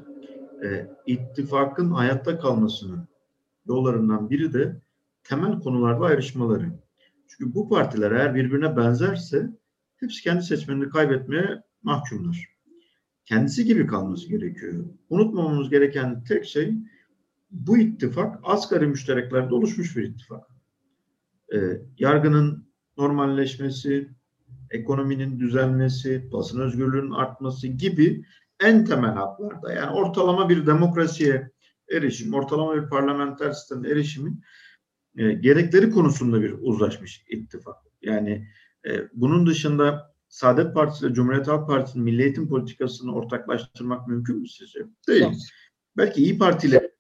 [0.65, 3.09] e, ittifakın hayatta kalmasının
[3.67, 4.81] yollarından biri de
[5.25, 6.71] temel konularda ayrışmaları.
[7.29, 9.51] Çünkü bu partiler eğer birbirine benzerse
[9.97, 12.49] hepsi kendi seçmenini kaybetmeye mahkumlar.
[13.25, 14.85] Kendisi gibi kalması gerekiyor.
[15.11, 16.75] Unutmamamız gereken tek şey
[17.51, 20.47] bu ittifak asgari müştereklerde oluşmuş bir ittifak.
[21.55, 21.59] E,
[21.99, 22.68] yargının
[22.99, 24.09] normalleşmesi,
[24.71, 28.25] ekonominin düzelmesi, basın özgürlüğünün artması gibi
[28.61, 31.51] en temel haklarda yani ortalama bir demokrasiye
[31.93, 34.43] erişim, ortalama bir parlamenter sistem erişimin
[35.17, 37.77] e, gerekleri konusunda bir uzlaşmış ittifak.
[38.03, 38.49] Yani
[38.87, 44.49] e, bunun dışında Saadet Partisi ile Cumhuriyet Halk Partisi'nin milli eğitim politikasını ortaklaştırmak mümkün mü
[44.49, 44.81] sizce?
[45.09, 45.23] Değil.
[45.23, 45.37] Evet.
[45.97, 46.91] Belki İyi Parti ile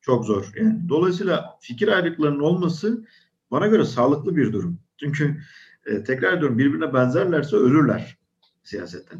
[0.00, 0.52] çok zor.
[0.56, 3.06] Yani dolayısıyla fikir ayrılıklarının olması
[3.50, 4.78] bana göre sağlıklı bir durum.
[5.00, 5.40] Çünkü
[5.86, 8.18] e, tekrar ediyorum birbirine benzerlerse ölürler
[8.62, 9.18] siyasetten.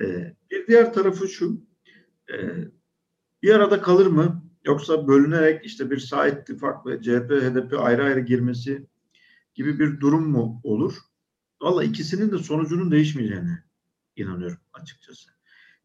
[0.00, 1.60] E, bir diğer tarafı şu
[2.32, 2.36] e,
[3.42, 8.20] bir arada kalır mı yoksa bölünerek işte bir sağ ittifak ve CHP, HDP ayrı ayrı
[8.20, 8.86] girmesi
[9.54, 10.94] gibi bir durum mu olur?
[11.62, 13.64] Valla ikisinin de sonucunun değişmeyeceğine
[14.16, 15.30] inanıyorum açıkçası.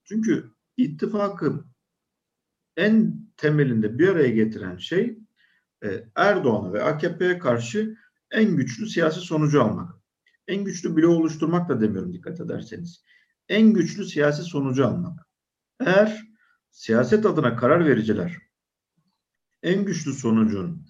[0.03, 1.65] Çünkü ittifakı
[2.77, 5.17] en temelinde bir araya getiren şey
[5.83, 7.97] e, Erdoğan'a ve AKP'ye karşı
[8.33, 9.95] en güçlü siyasi sonucu almak.
[10.47, 13.03] En güçlü bloğu oluşturmak da demiyorum dikkat ederseniz.
[13.49, 15.27] En güçlü siyasi sonucu almak.
[15.79, 16.23] Eğer
[16.71, 18.37] siyaset adına karar vericiler
[19.63, 20.87] en güçlü sonucun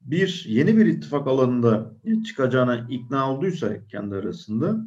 [0.00, 1.94] bir yeni bir ittifak alanında
[2.26, 4.86] çıkacağına ikna olduysa kendi arasında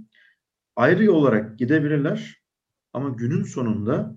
[0.75, 2.43] ayrı olarak gidebilirler
[2.93, 4.15] ama günün sonunda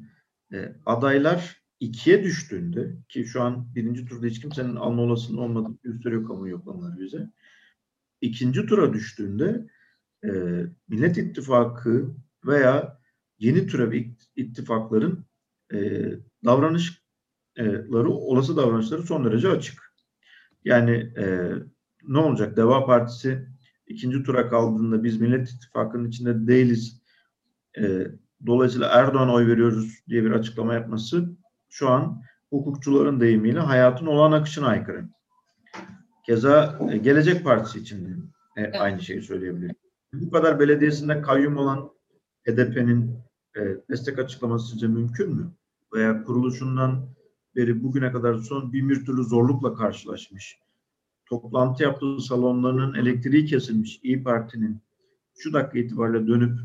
[0.52, 6.26] e, adaylar ikiye düştüğünde ki şu an birinci turda hiç kimsenin alma olasılığı olmadığını gösteriyor
[6.26, 7.30] kamu yoklamaları bize.
[8.26, 9.66] İkinci tura düştüğünde
[10.24, 10.30] e,
[10.88, 12.14] Millet İttifakı
[12.46, 12.98] veya
[13.38, 13.92] yeni türev
[14.36, 15.26] ittifakların
[15.72, 15.78] e,
[16.44, 19.92] davranışları, olası davranışları son derece açık.
[20.64, 21.52] Yani e,
[22.02, 22.56] ne olacak?
[22.56, 23.48] Deva Partisi
[23.86, 27.02] ikinci tura kaldığında biz Millet İttifakı'nın içinde değiliz.
[27.78, 28.06] E,
[28.46, 31.36] dolayısıyla Erdoğan'a oy veriyoruz diye bir açıklama yapması
[31.68, 35.08] şu an hukukçuların deyimiyle hayatın olan akışına aykırı.
[36.26, 38.10] Keza e, Gelecek Partisi için de
[38.56, 38.74] e, evet.
[38.80, 39.76] aynı şeyi söyleyebilirim
[40.20, 41.90] bu kadar belediyesinde kayyum olan
[42.48, 43.18] HDP'nin
[43.56, 43.60] e,
[43.90, 45.52] destek açıklaması sizce mümkün mü?
[45.94, 47.08] Veya kuruluşundan
[47.56, 50.58] beri bugüne kadar son bin bir türlü zorlukla karşılaşmış.
[51.26, 54.80] Toplantı yaptığı salonlarının elektriği kesilmiş İyi Parti'nin
[55.38, 56.58] şu dakika itibariyle dönüp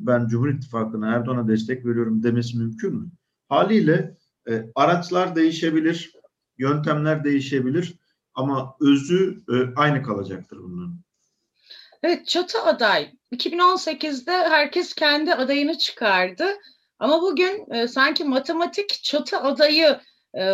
[0.00, 3.10] ben Cumhur İttifakı'na Erdoğan'a destek veriyorum demesi mümkün mü?
[3.48, 4.16] Haliyle
[4.48, 6.12] e, araçlar değişebilir,
[6.58, 7.98] yöntemler değişebilir
[8.36, 11.00] ama özü e, aynı kalacaktır bunların.
[12.02, 13.10] Evet çatı aday.
[13.32, 16.46] 2018'de herkes kendi adayını çıkardı.
[16.98, 20.00] Ama bugün e, sanki matematik çatı adayı
[20.34, 20.44] e,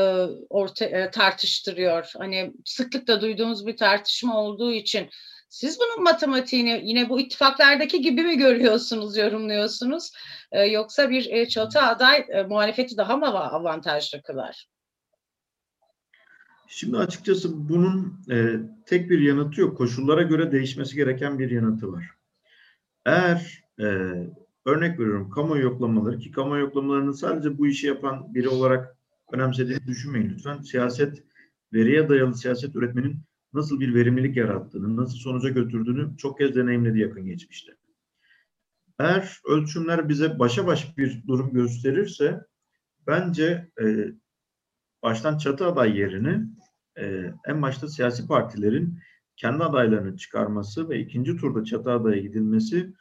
[0.51, 2.12] orta e, tartıştırıyor.
[2.18, 5.11] Hani sıklıkla duyduğumuz bir tartışma olduğu için
[5.49, 10.12] siz bunun matematiğini yine bu ittifaklardaki gibi mi görüyorsunuz, yorumluyorsunuz?
[10.53, 14.72] E, yoksa bir e, çatı aday e, muhalefeti daha mı avantajlı kılar?
[16.75, 19.79] Şimdi açıkçası bunun e, tek bir yanıtı yok.
[19.79, 22.11] Koşullara göre değişmesi gereken bir yanıtı var.
[23.07, 23.85] Eğer e,
[24.67, 28.97] örnek veriyorum kamu yoklamaları ki kamu yoklamalarını sadece bu işi yapan biri olarak
[29.33, 30.61] önemsediğini düşünmeyin lütfen.
[30.63, 31.25] Siyaset,
[31.73, 33.17] veriye dayalı siyaset üretmenin
[33.53, 37.73] nasıl bir verimlilik yarattığını, nasıl sonuca götürdüğünü çok kez deneyimledi yakın geçmişte.
[38.99, 42.41] Eğer ölçümler bize başa baş bir durum gösterirse
[43.07, 44.13] bence e,
[45.03, 46.47] baştan çatı aday yerini
[46.99, 48.99] e, en başta siyasi partilerin
[49.37, 52.93] kendi adaylarını çıkarması ve ikinci turda çatı adaya gidilmesi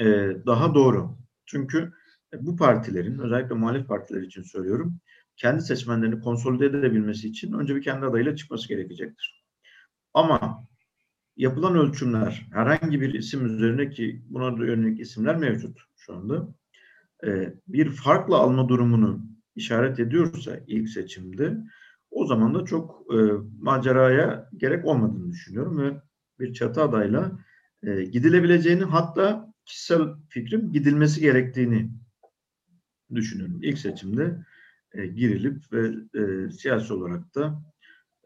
[0.00, 0.04] e,
[0.46, 1.18] daha doğru.
[1.46, 1.92] Çünkü
[2.34, 5.00] e, bu partilerin özellikle muhalif partiler için söylüyorum
[5.38, 9.44] kendi seçmenlerini konsolide edebilmesi için önce bir kendi adayıyla çıkması gerekecektir.
[10.14, 10.68] Ama
[11.36, 16.54] yapılan ölçümler herhangi bir isim üzerine ki buna da yönelik isimler mevcut şu anda
[17.26, 21.56] e, bir farklı alma durumunu işaret ediyorsa ilk seçimde
[22.10, 23.16] o zaman da çok e,
[23.60, 26.02] maceraya gerek olmadığını düşünüyorum ve
[26.40, 27.38] bir çatı adayla
[27.82, 31.90] e, gidilebileceğini hatta kişisel fikrim gidilmesi gerektiğini
[33.14, 33.58] düşünüyorum.
[33.62, 34.44] İlk seçimde
[34.92, 37.62] e, girilip ve e, siyasi olarak da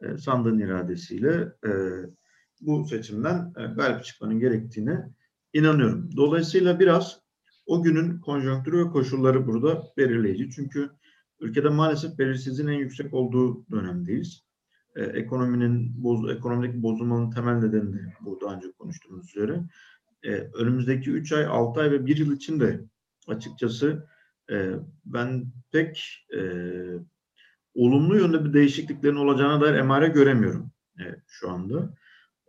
[0.02, 1.70] e, sandığın iradesiyle e,
[2.60, 5.08] bu seçimden e, galip çıkmanın gerektiğine
[5.52, 6.10] inanıyorum.
[6.16, 7.20] Dolayısıyla biraz
[7.66, 10.50] o günün konjonktürü ve koşulları burada belirleyici.
[10.50, 10.90] Çünkü
[11.42, 14.44] ülkede maalesef belirsizliğin en yüksek olduğu dönemdeyiz.
[14.96, 19.64] E, ekonominin boz, ekonomideki bozulmanın temel nedeni de bu daha önce konuştuğumuz üzere.
[20.22, 22.80] E, önümüzdeki 3 ay, 6 ay ve 1 yıl içinde
[23.28, 24.06] açıkçası
[24.50, 24.70] e,
[25.04, 26.42] ben pek e,
[27.74, 31.94] olumlu yönde bir değişikliklerin olacağına dair emare göremiyorum e, şu anda.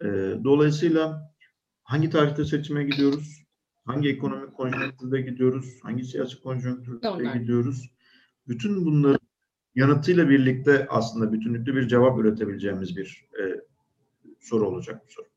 [0.01, 0.07] E,
[0.43, 1.33] dolayısıyla
[1.83, 3.43] hangi tarihte seçime gidiyoruz?
[3.85, 5.79] Hangi ekonomik konjonktürde gidiyoruz?
[5.83, 7.92] Hangi siyasi konjonktürde gidiyoruz?
[8.47, 9.27] Bütün bunların
[9.75, 13.43] yanıtıyla birlikte aslında bütünlüklü bir cevap üretebileceğimiz bir e,
[14.41, 15.33] soru olacak bu soru.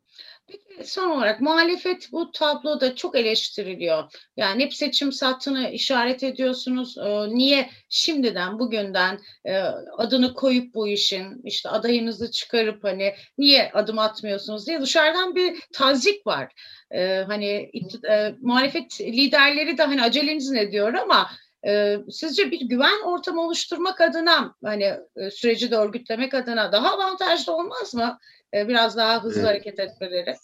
[0.48, 4.04] Peki son olarak muhalefet bu tabloda çok eleştiriliyor.
[4.36, 6.98] Yani hep seçim sattığını işaret ediyorsunuz.
[6.98, 9.58] Ee, niye şimdiden bugünden e,
[9.98, 16.26] adını koyup bu işin işte adayınızı çıkarıp hani niye adım atmıyorsunuz diye dışarıdan bir tazik
[16.26, 16.52] var.
[16.90, 17.70] Ee, hani
[18.10, 21.30] e, muhalefet liderleri de hani aceleniz ne diyor ama
[21.66, 27.56] e, sizce bir güven ortamı oluşturmak adına hani e, süreci de örgütlemek adına daha avantajlı
[27.56, 28.18] olmaz mı?
[28.54, 29.48] E, biraz daha hızlı evet.
[29.48, 30.34] hareket etmeleri.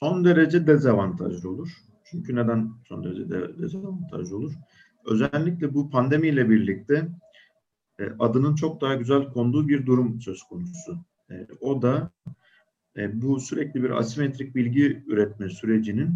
[0.00, 1.68] Son derece dezavantajlı olur.
[2.10, 4.52] Çünkü neden son derece de dezavantajlı olur?
[5.06, 7.08] Özellikle bu pandemiyle birlikte
[7.98, 10.98] e, adının çok daha güzel konduğu bir durum söz konusu.
[11.30, 12.10] E, o da
[12.96, 16.14] e, bu sürekli bir asimetrik bilgi üretme sürecinin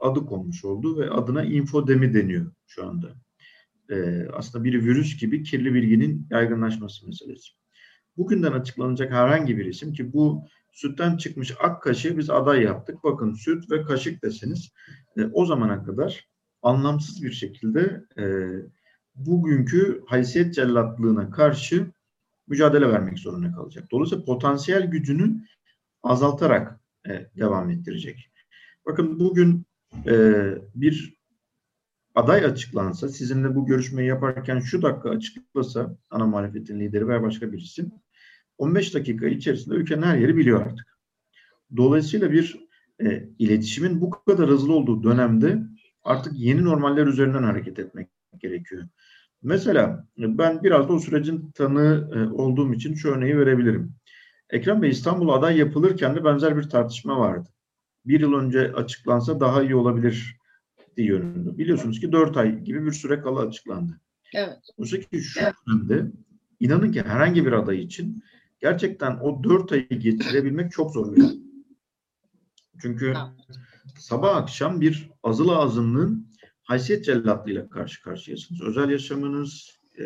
[0.00, 3.08] adı konmuş oldu ve adına infodemi deniyor şu anda.
[3.90, 7.58] E, aslında bir virüs gibi kirli bilginin yaygınlaşması meselesi
[8.18, 13.04] bugünden açıklanacak herhangi bir isim ki bu sütten çıkmış ak kaşığı biz aday yaptık.
[13.04, 14.72] Bakın süt ve kaşık deseniz
[15.16, 16.28] e, o zamana kadar
[16.62, 18.24] anlamsız bir şekilde e,
[19.14, 21.92] bugünkü haysiyet cellatlığına karşı
[22.48, 23.84] mücadele vermek zorunda kalacak.
[23.90, 25.44] Dolayısıyla potansiyel gücünü
[26.02, 28.30] azaltarak e, devam ettirecek.
[28.86, 29.66] Bakın bugün
[30.06, 31.17] e, bir
[32.18, 37.58] aday açıklansa, sizinle bu görüşmeyi yaparken şu dakika açıklasa ana muhalefetin lideri veya başka bir
[37.58, 37.92] isim,
[38.58, 40.98] 15 dakika içerisinde ülkenin her yeri biliyor artık.
[41.76, 42.68] Dolayısıyla bir
[43.02, 45.62] e, iletişimin bu kadar hızlı olduğu dönemde
[46.04, 48.88] artık yeni normaller üzerinden hareket etmek gerekiyor.
[49.42, 53.92] Mesela ben biraz da o sürecin tanığı e, olduğum için şu örneği verebilirim.
[54.50, 57.48] Ekrem Bey İstanbul aday yapılırken de benzer bir tartışma vardı.
[58.06, 60.37] Bir yıl önce açıklansa daha iyi olabilir
[60.98, 61.58] diye yönünde.
[61.58, 64.00] Biliyorsunuz ki dört ay gibi bir süre kala açıklandı.
[64.34, 64.58] Evet.
[64.76, 65.54] Oysa ki şu evet.
[65.66, 66.12] dönemde
[66.60, 68.24] inanın ki herhangi bir aday için
[68.60, 71.38] gerçekten o dört ayı geçirebilmek çok zor bir şey.
[72.82, 73.14] Çünkü
[73.98, 76.28] sabah akşam bir azılı azınlığın
[76.62, 78.62] haysiyet cellatlığıyla karşı karşıyasınız.
[78.62, 80.02] Özel yaşamınız, e,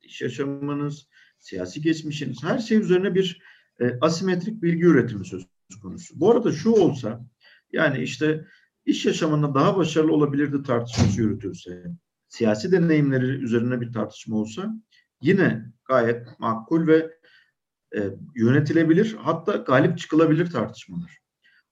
[0.00, 1.06] iş yaşamınız,
[1.38, 3.42] siyasi geçmişiniz, her şey üzerine bir
[3.80, 5.46] e, asimetrik bilgi üretimi söz
[5.82, 6.20] konusu.
[6.20, 7.26] Bu arada şu olsa,
[7.72, 8.46] yani işte
[8.86, 11.84] iş yaşamında daha başarılı olabilirdi tartışması yürütülse,
[12.28, 14.74] siyasi deneyimleri üzerine bir tartışma olsa
[15.20, 17.10] yine gayet makul ve
[17.96, 21.18] e, yönetilebilir hatta galip çıkılabilir tartışmalar.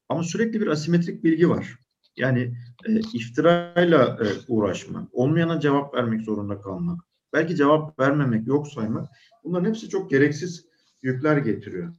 [0.08, 1.78] Ama sürekli bir asimetrik bilgi var.
[2.16, 2.54] Yani
[2.86, 7.00] e, iftirayla e, uğraşmak, olmayana cevap vermek zorunda kalmak,
[7.32, 9.08] belki cevap vermemek, yok saymak
[9.44, 10.66] Bunların hepsi çok gereksiz
[11.02, 11.94] yükler getiriyor.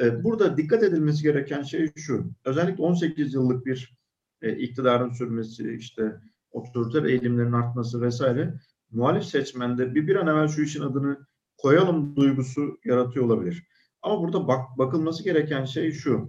[0.00, 2.30] E, burada dikkat edilmesi gereken şey şu.
[2.44, 3.96] Özellikle 18 yıllık bir
[4.44, 8.54] e, iktidarın sürmesi, işte otoriter eğilimlerin artması vesaire
[8.90, 11.26] muhalif seçmende bir bir an evvel şu işin adını
[11.56, 13.66] koyalım duygusu yaratıyor olabilir.
[14.02, 16.28] Ama burada bak, bakılması gereken şey şu.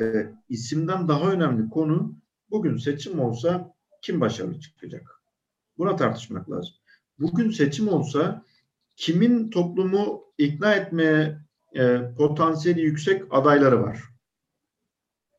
[0.00, 2.18] E, isimden daha önemli konu
[2.50, 5.22] bugün seçim olsa kim başarılı çıkacak?
[5.78, 6.74] Buna tartışmak lazım.
[7.18, 8.44] Bugün seçim olsa
[8.96, 11.38] kimin toplumu ikna etmeye
[11.76, 14.02] e, potansiyeli yüksek adayları var.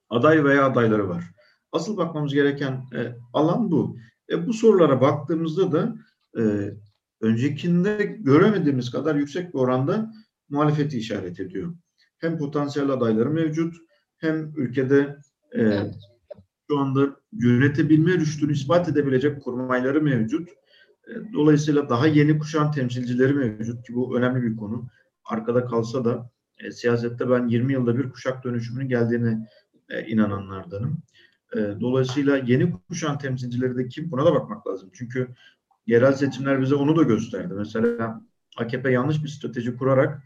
[0.10, 1.37] Aday veya adayları var.
[1.72, 3.98] Asıl bakmamız gereken e, alan bu.
[4.30, 5.96] E, bu sorulara baktığımızda da
[6.40, 6.74] e,
[7.22, 10.14] öncekinde göremediğimiz kadar yüksek bir oranda
[10.50, 11.76] muhalefeti işaret ediyor.
[12.18, 13.76] Hem potansiyel adayları mevcut
[14.18, 15.18] hem ülkede
[15.58, 15.82] e,
[16.72, 20.50] şu anda yönetebilme rüştünü ispat edebilecek kurmayları mevcut.
[21.08, 24.88] E, dolayısıyla daha yeni kuşan temsilcileri mevcut ki bu önemli bir konu.
[25.26, 29.48] Arkada kalsa da e, siyasette ben 20 yılda bir kuşak dönüşümünün geldiğini
[29.90, 31.04] e, inananlardanım.
[31.56, 34.90] E, dolayısıyla yeni kuşan temsilcileri de kim buna da bakmak lazım.
[34.94, 35.28] Çünkü
[35.88, 37.54] yerel seçimler bize onu da gösterdi.
[37.58, 38.22] Mesela
[38.58, 40.24] AKP yanlış bir strateji kurarak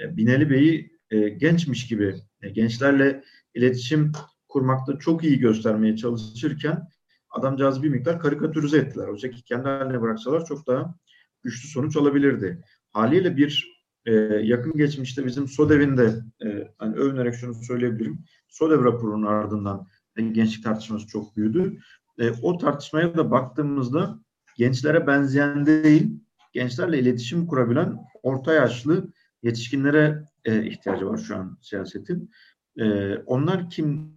[0.00, 4.12] e, Binali Bey'i e, gençmiş gibi e, gençlerle iletişim
[4.48, 6.88] kurmakta çok iyi göstermeye çalışırken
[7.30, 9.08] adamcağız bir miktar karikatürize ettiler.
[9.08, 10.94] Oysa ki kendi haline bıraksalar çok daha
[11.42, 12.62] güçlü sonuç alabilirdi.
[12.90, 18.24] Haliyle bir e, yakın geçmişte bizim SODEV'in de e, hani övünerek şunu söyleyebilirim.
[18.48, 19.86] SODEV raporunun ardından
[20.22, 21.78] gençlik tartışması çok büyüdü.
[22.18, 24.18] E, o tartışmaya da baktığımızda
[24.56, 26.20] gençlere benzeyen değil,
[26.52, 32.30] gençlerle iletişim kurabilen orta yaşlı yetişkinlere e, ihtiyacı var şu an siyasetin.
[32.76, 34.12] E, onlar kim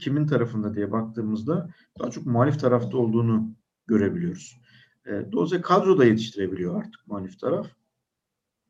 [0.00, 3.54] kimin tarafında diye baktığımızda daha çok muhalif tarafta olduğunu
[3.86, 4.60] görebiliyoruz.
[5.06, 7.66] E, dolayısıyla kadro da yetiştirebiliyor artık muhalif taraf.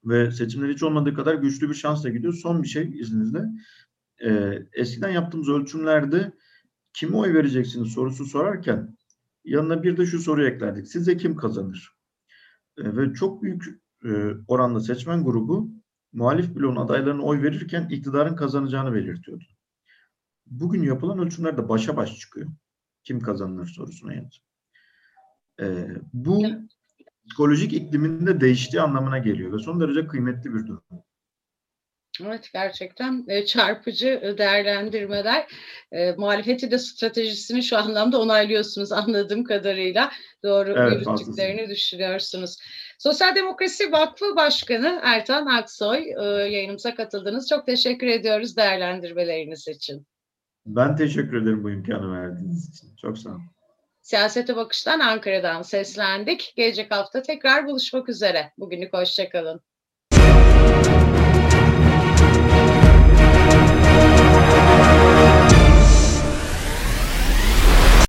[0.04, 2.32] Ve seçimler hiç olmadığı kadar güçlü bir şansla gidiyor.
[2.32, 3.42] Son bir şey izninizle.
[4.24, 6.32] E, eskiden yaptığımız ölçümlerde
[6.92, 8.96] kime oy vereceksiniz sorusu sorarken
[9.44, 10.88] yanına bir de şu soruyu eklerdik.
[10.88, 11.96] Sizce kim kazanır?
[12.78, 13.64] E, ve çok büyük
[14.04, 14.10] e,
[14.48, 15.70] oranda seçmen grubu
[16.12, 19.44] muhalif bloğun adaylarına oy verirken iktidarın kazanacağını belirtiyordu.
[20.46, 22.48] Bugün yapılan ölçümlerde başa baş çıkıyor.
[23.04, 24.34] Kim kazanır sorusuna yanıt.
[25.60, 26.42] E, bu
[27.26, 30.84] psikolojik iklimin de değiştiği anlamına geliyor ve son derece kıymetli bir durum.
[32.20, 35.46] Evet gerçekten e, çarpıcı e, değerlendirmeler.
[35.92, 40.10] E, muhalefeti de stratejisini şu anlamda onaylıyorsunuz anladığım kadarıyla.
[40.42, 42.56] Doğru evet, yürüttüklerini düşünüyorsunuz.
[42.98, 47.48] Sosyal Demokrasi Vakfı Başkanı Ertan Aksoy e, yayınımıza katıldınız.
[47.48, 50.06] Çok teşekkür ediyoruz değerlendirmeleriniz için.
[50.66, 52.96] Ben teşekkür ederim bu imkanı verdiğiniz için.
[52.96, 53.42] Çok sağ olun.
[54.02, 56.52] Siyasete Bakış'tan Ankara'dan seslendik.
[56.56, 58.52] Gelecek hafta tekrar buluşmak üzere.
[58.58, 59.60] Bugünlük hoşçakalın.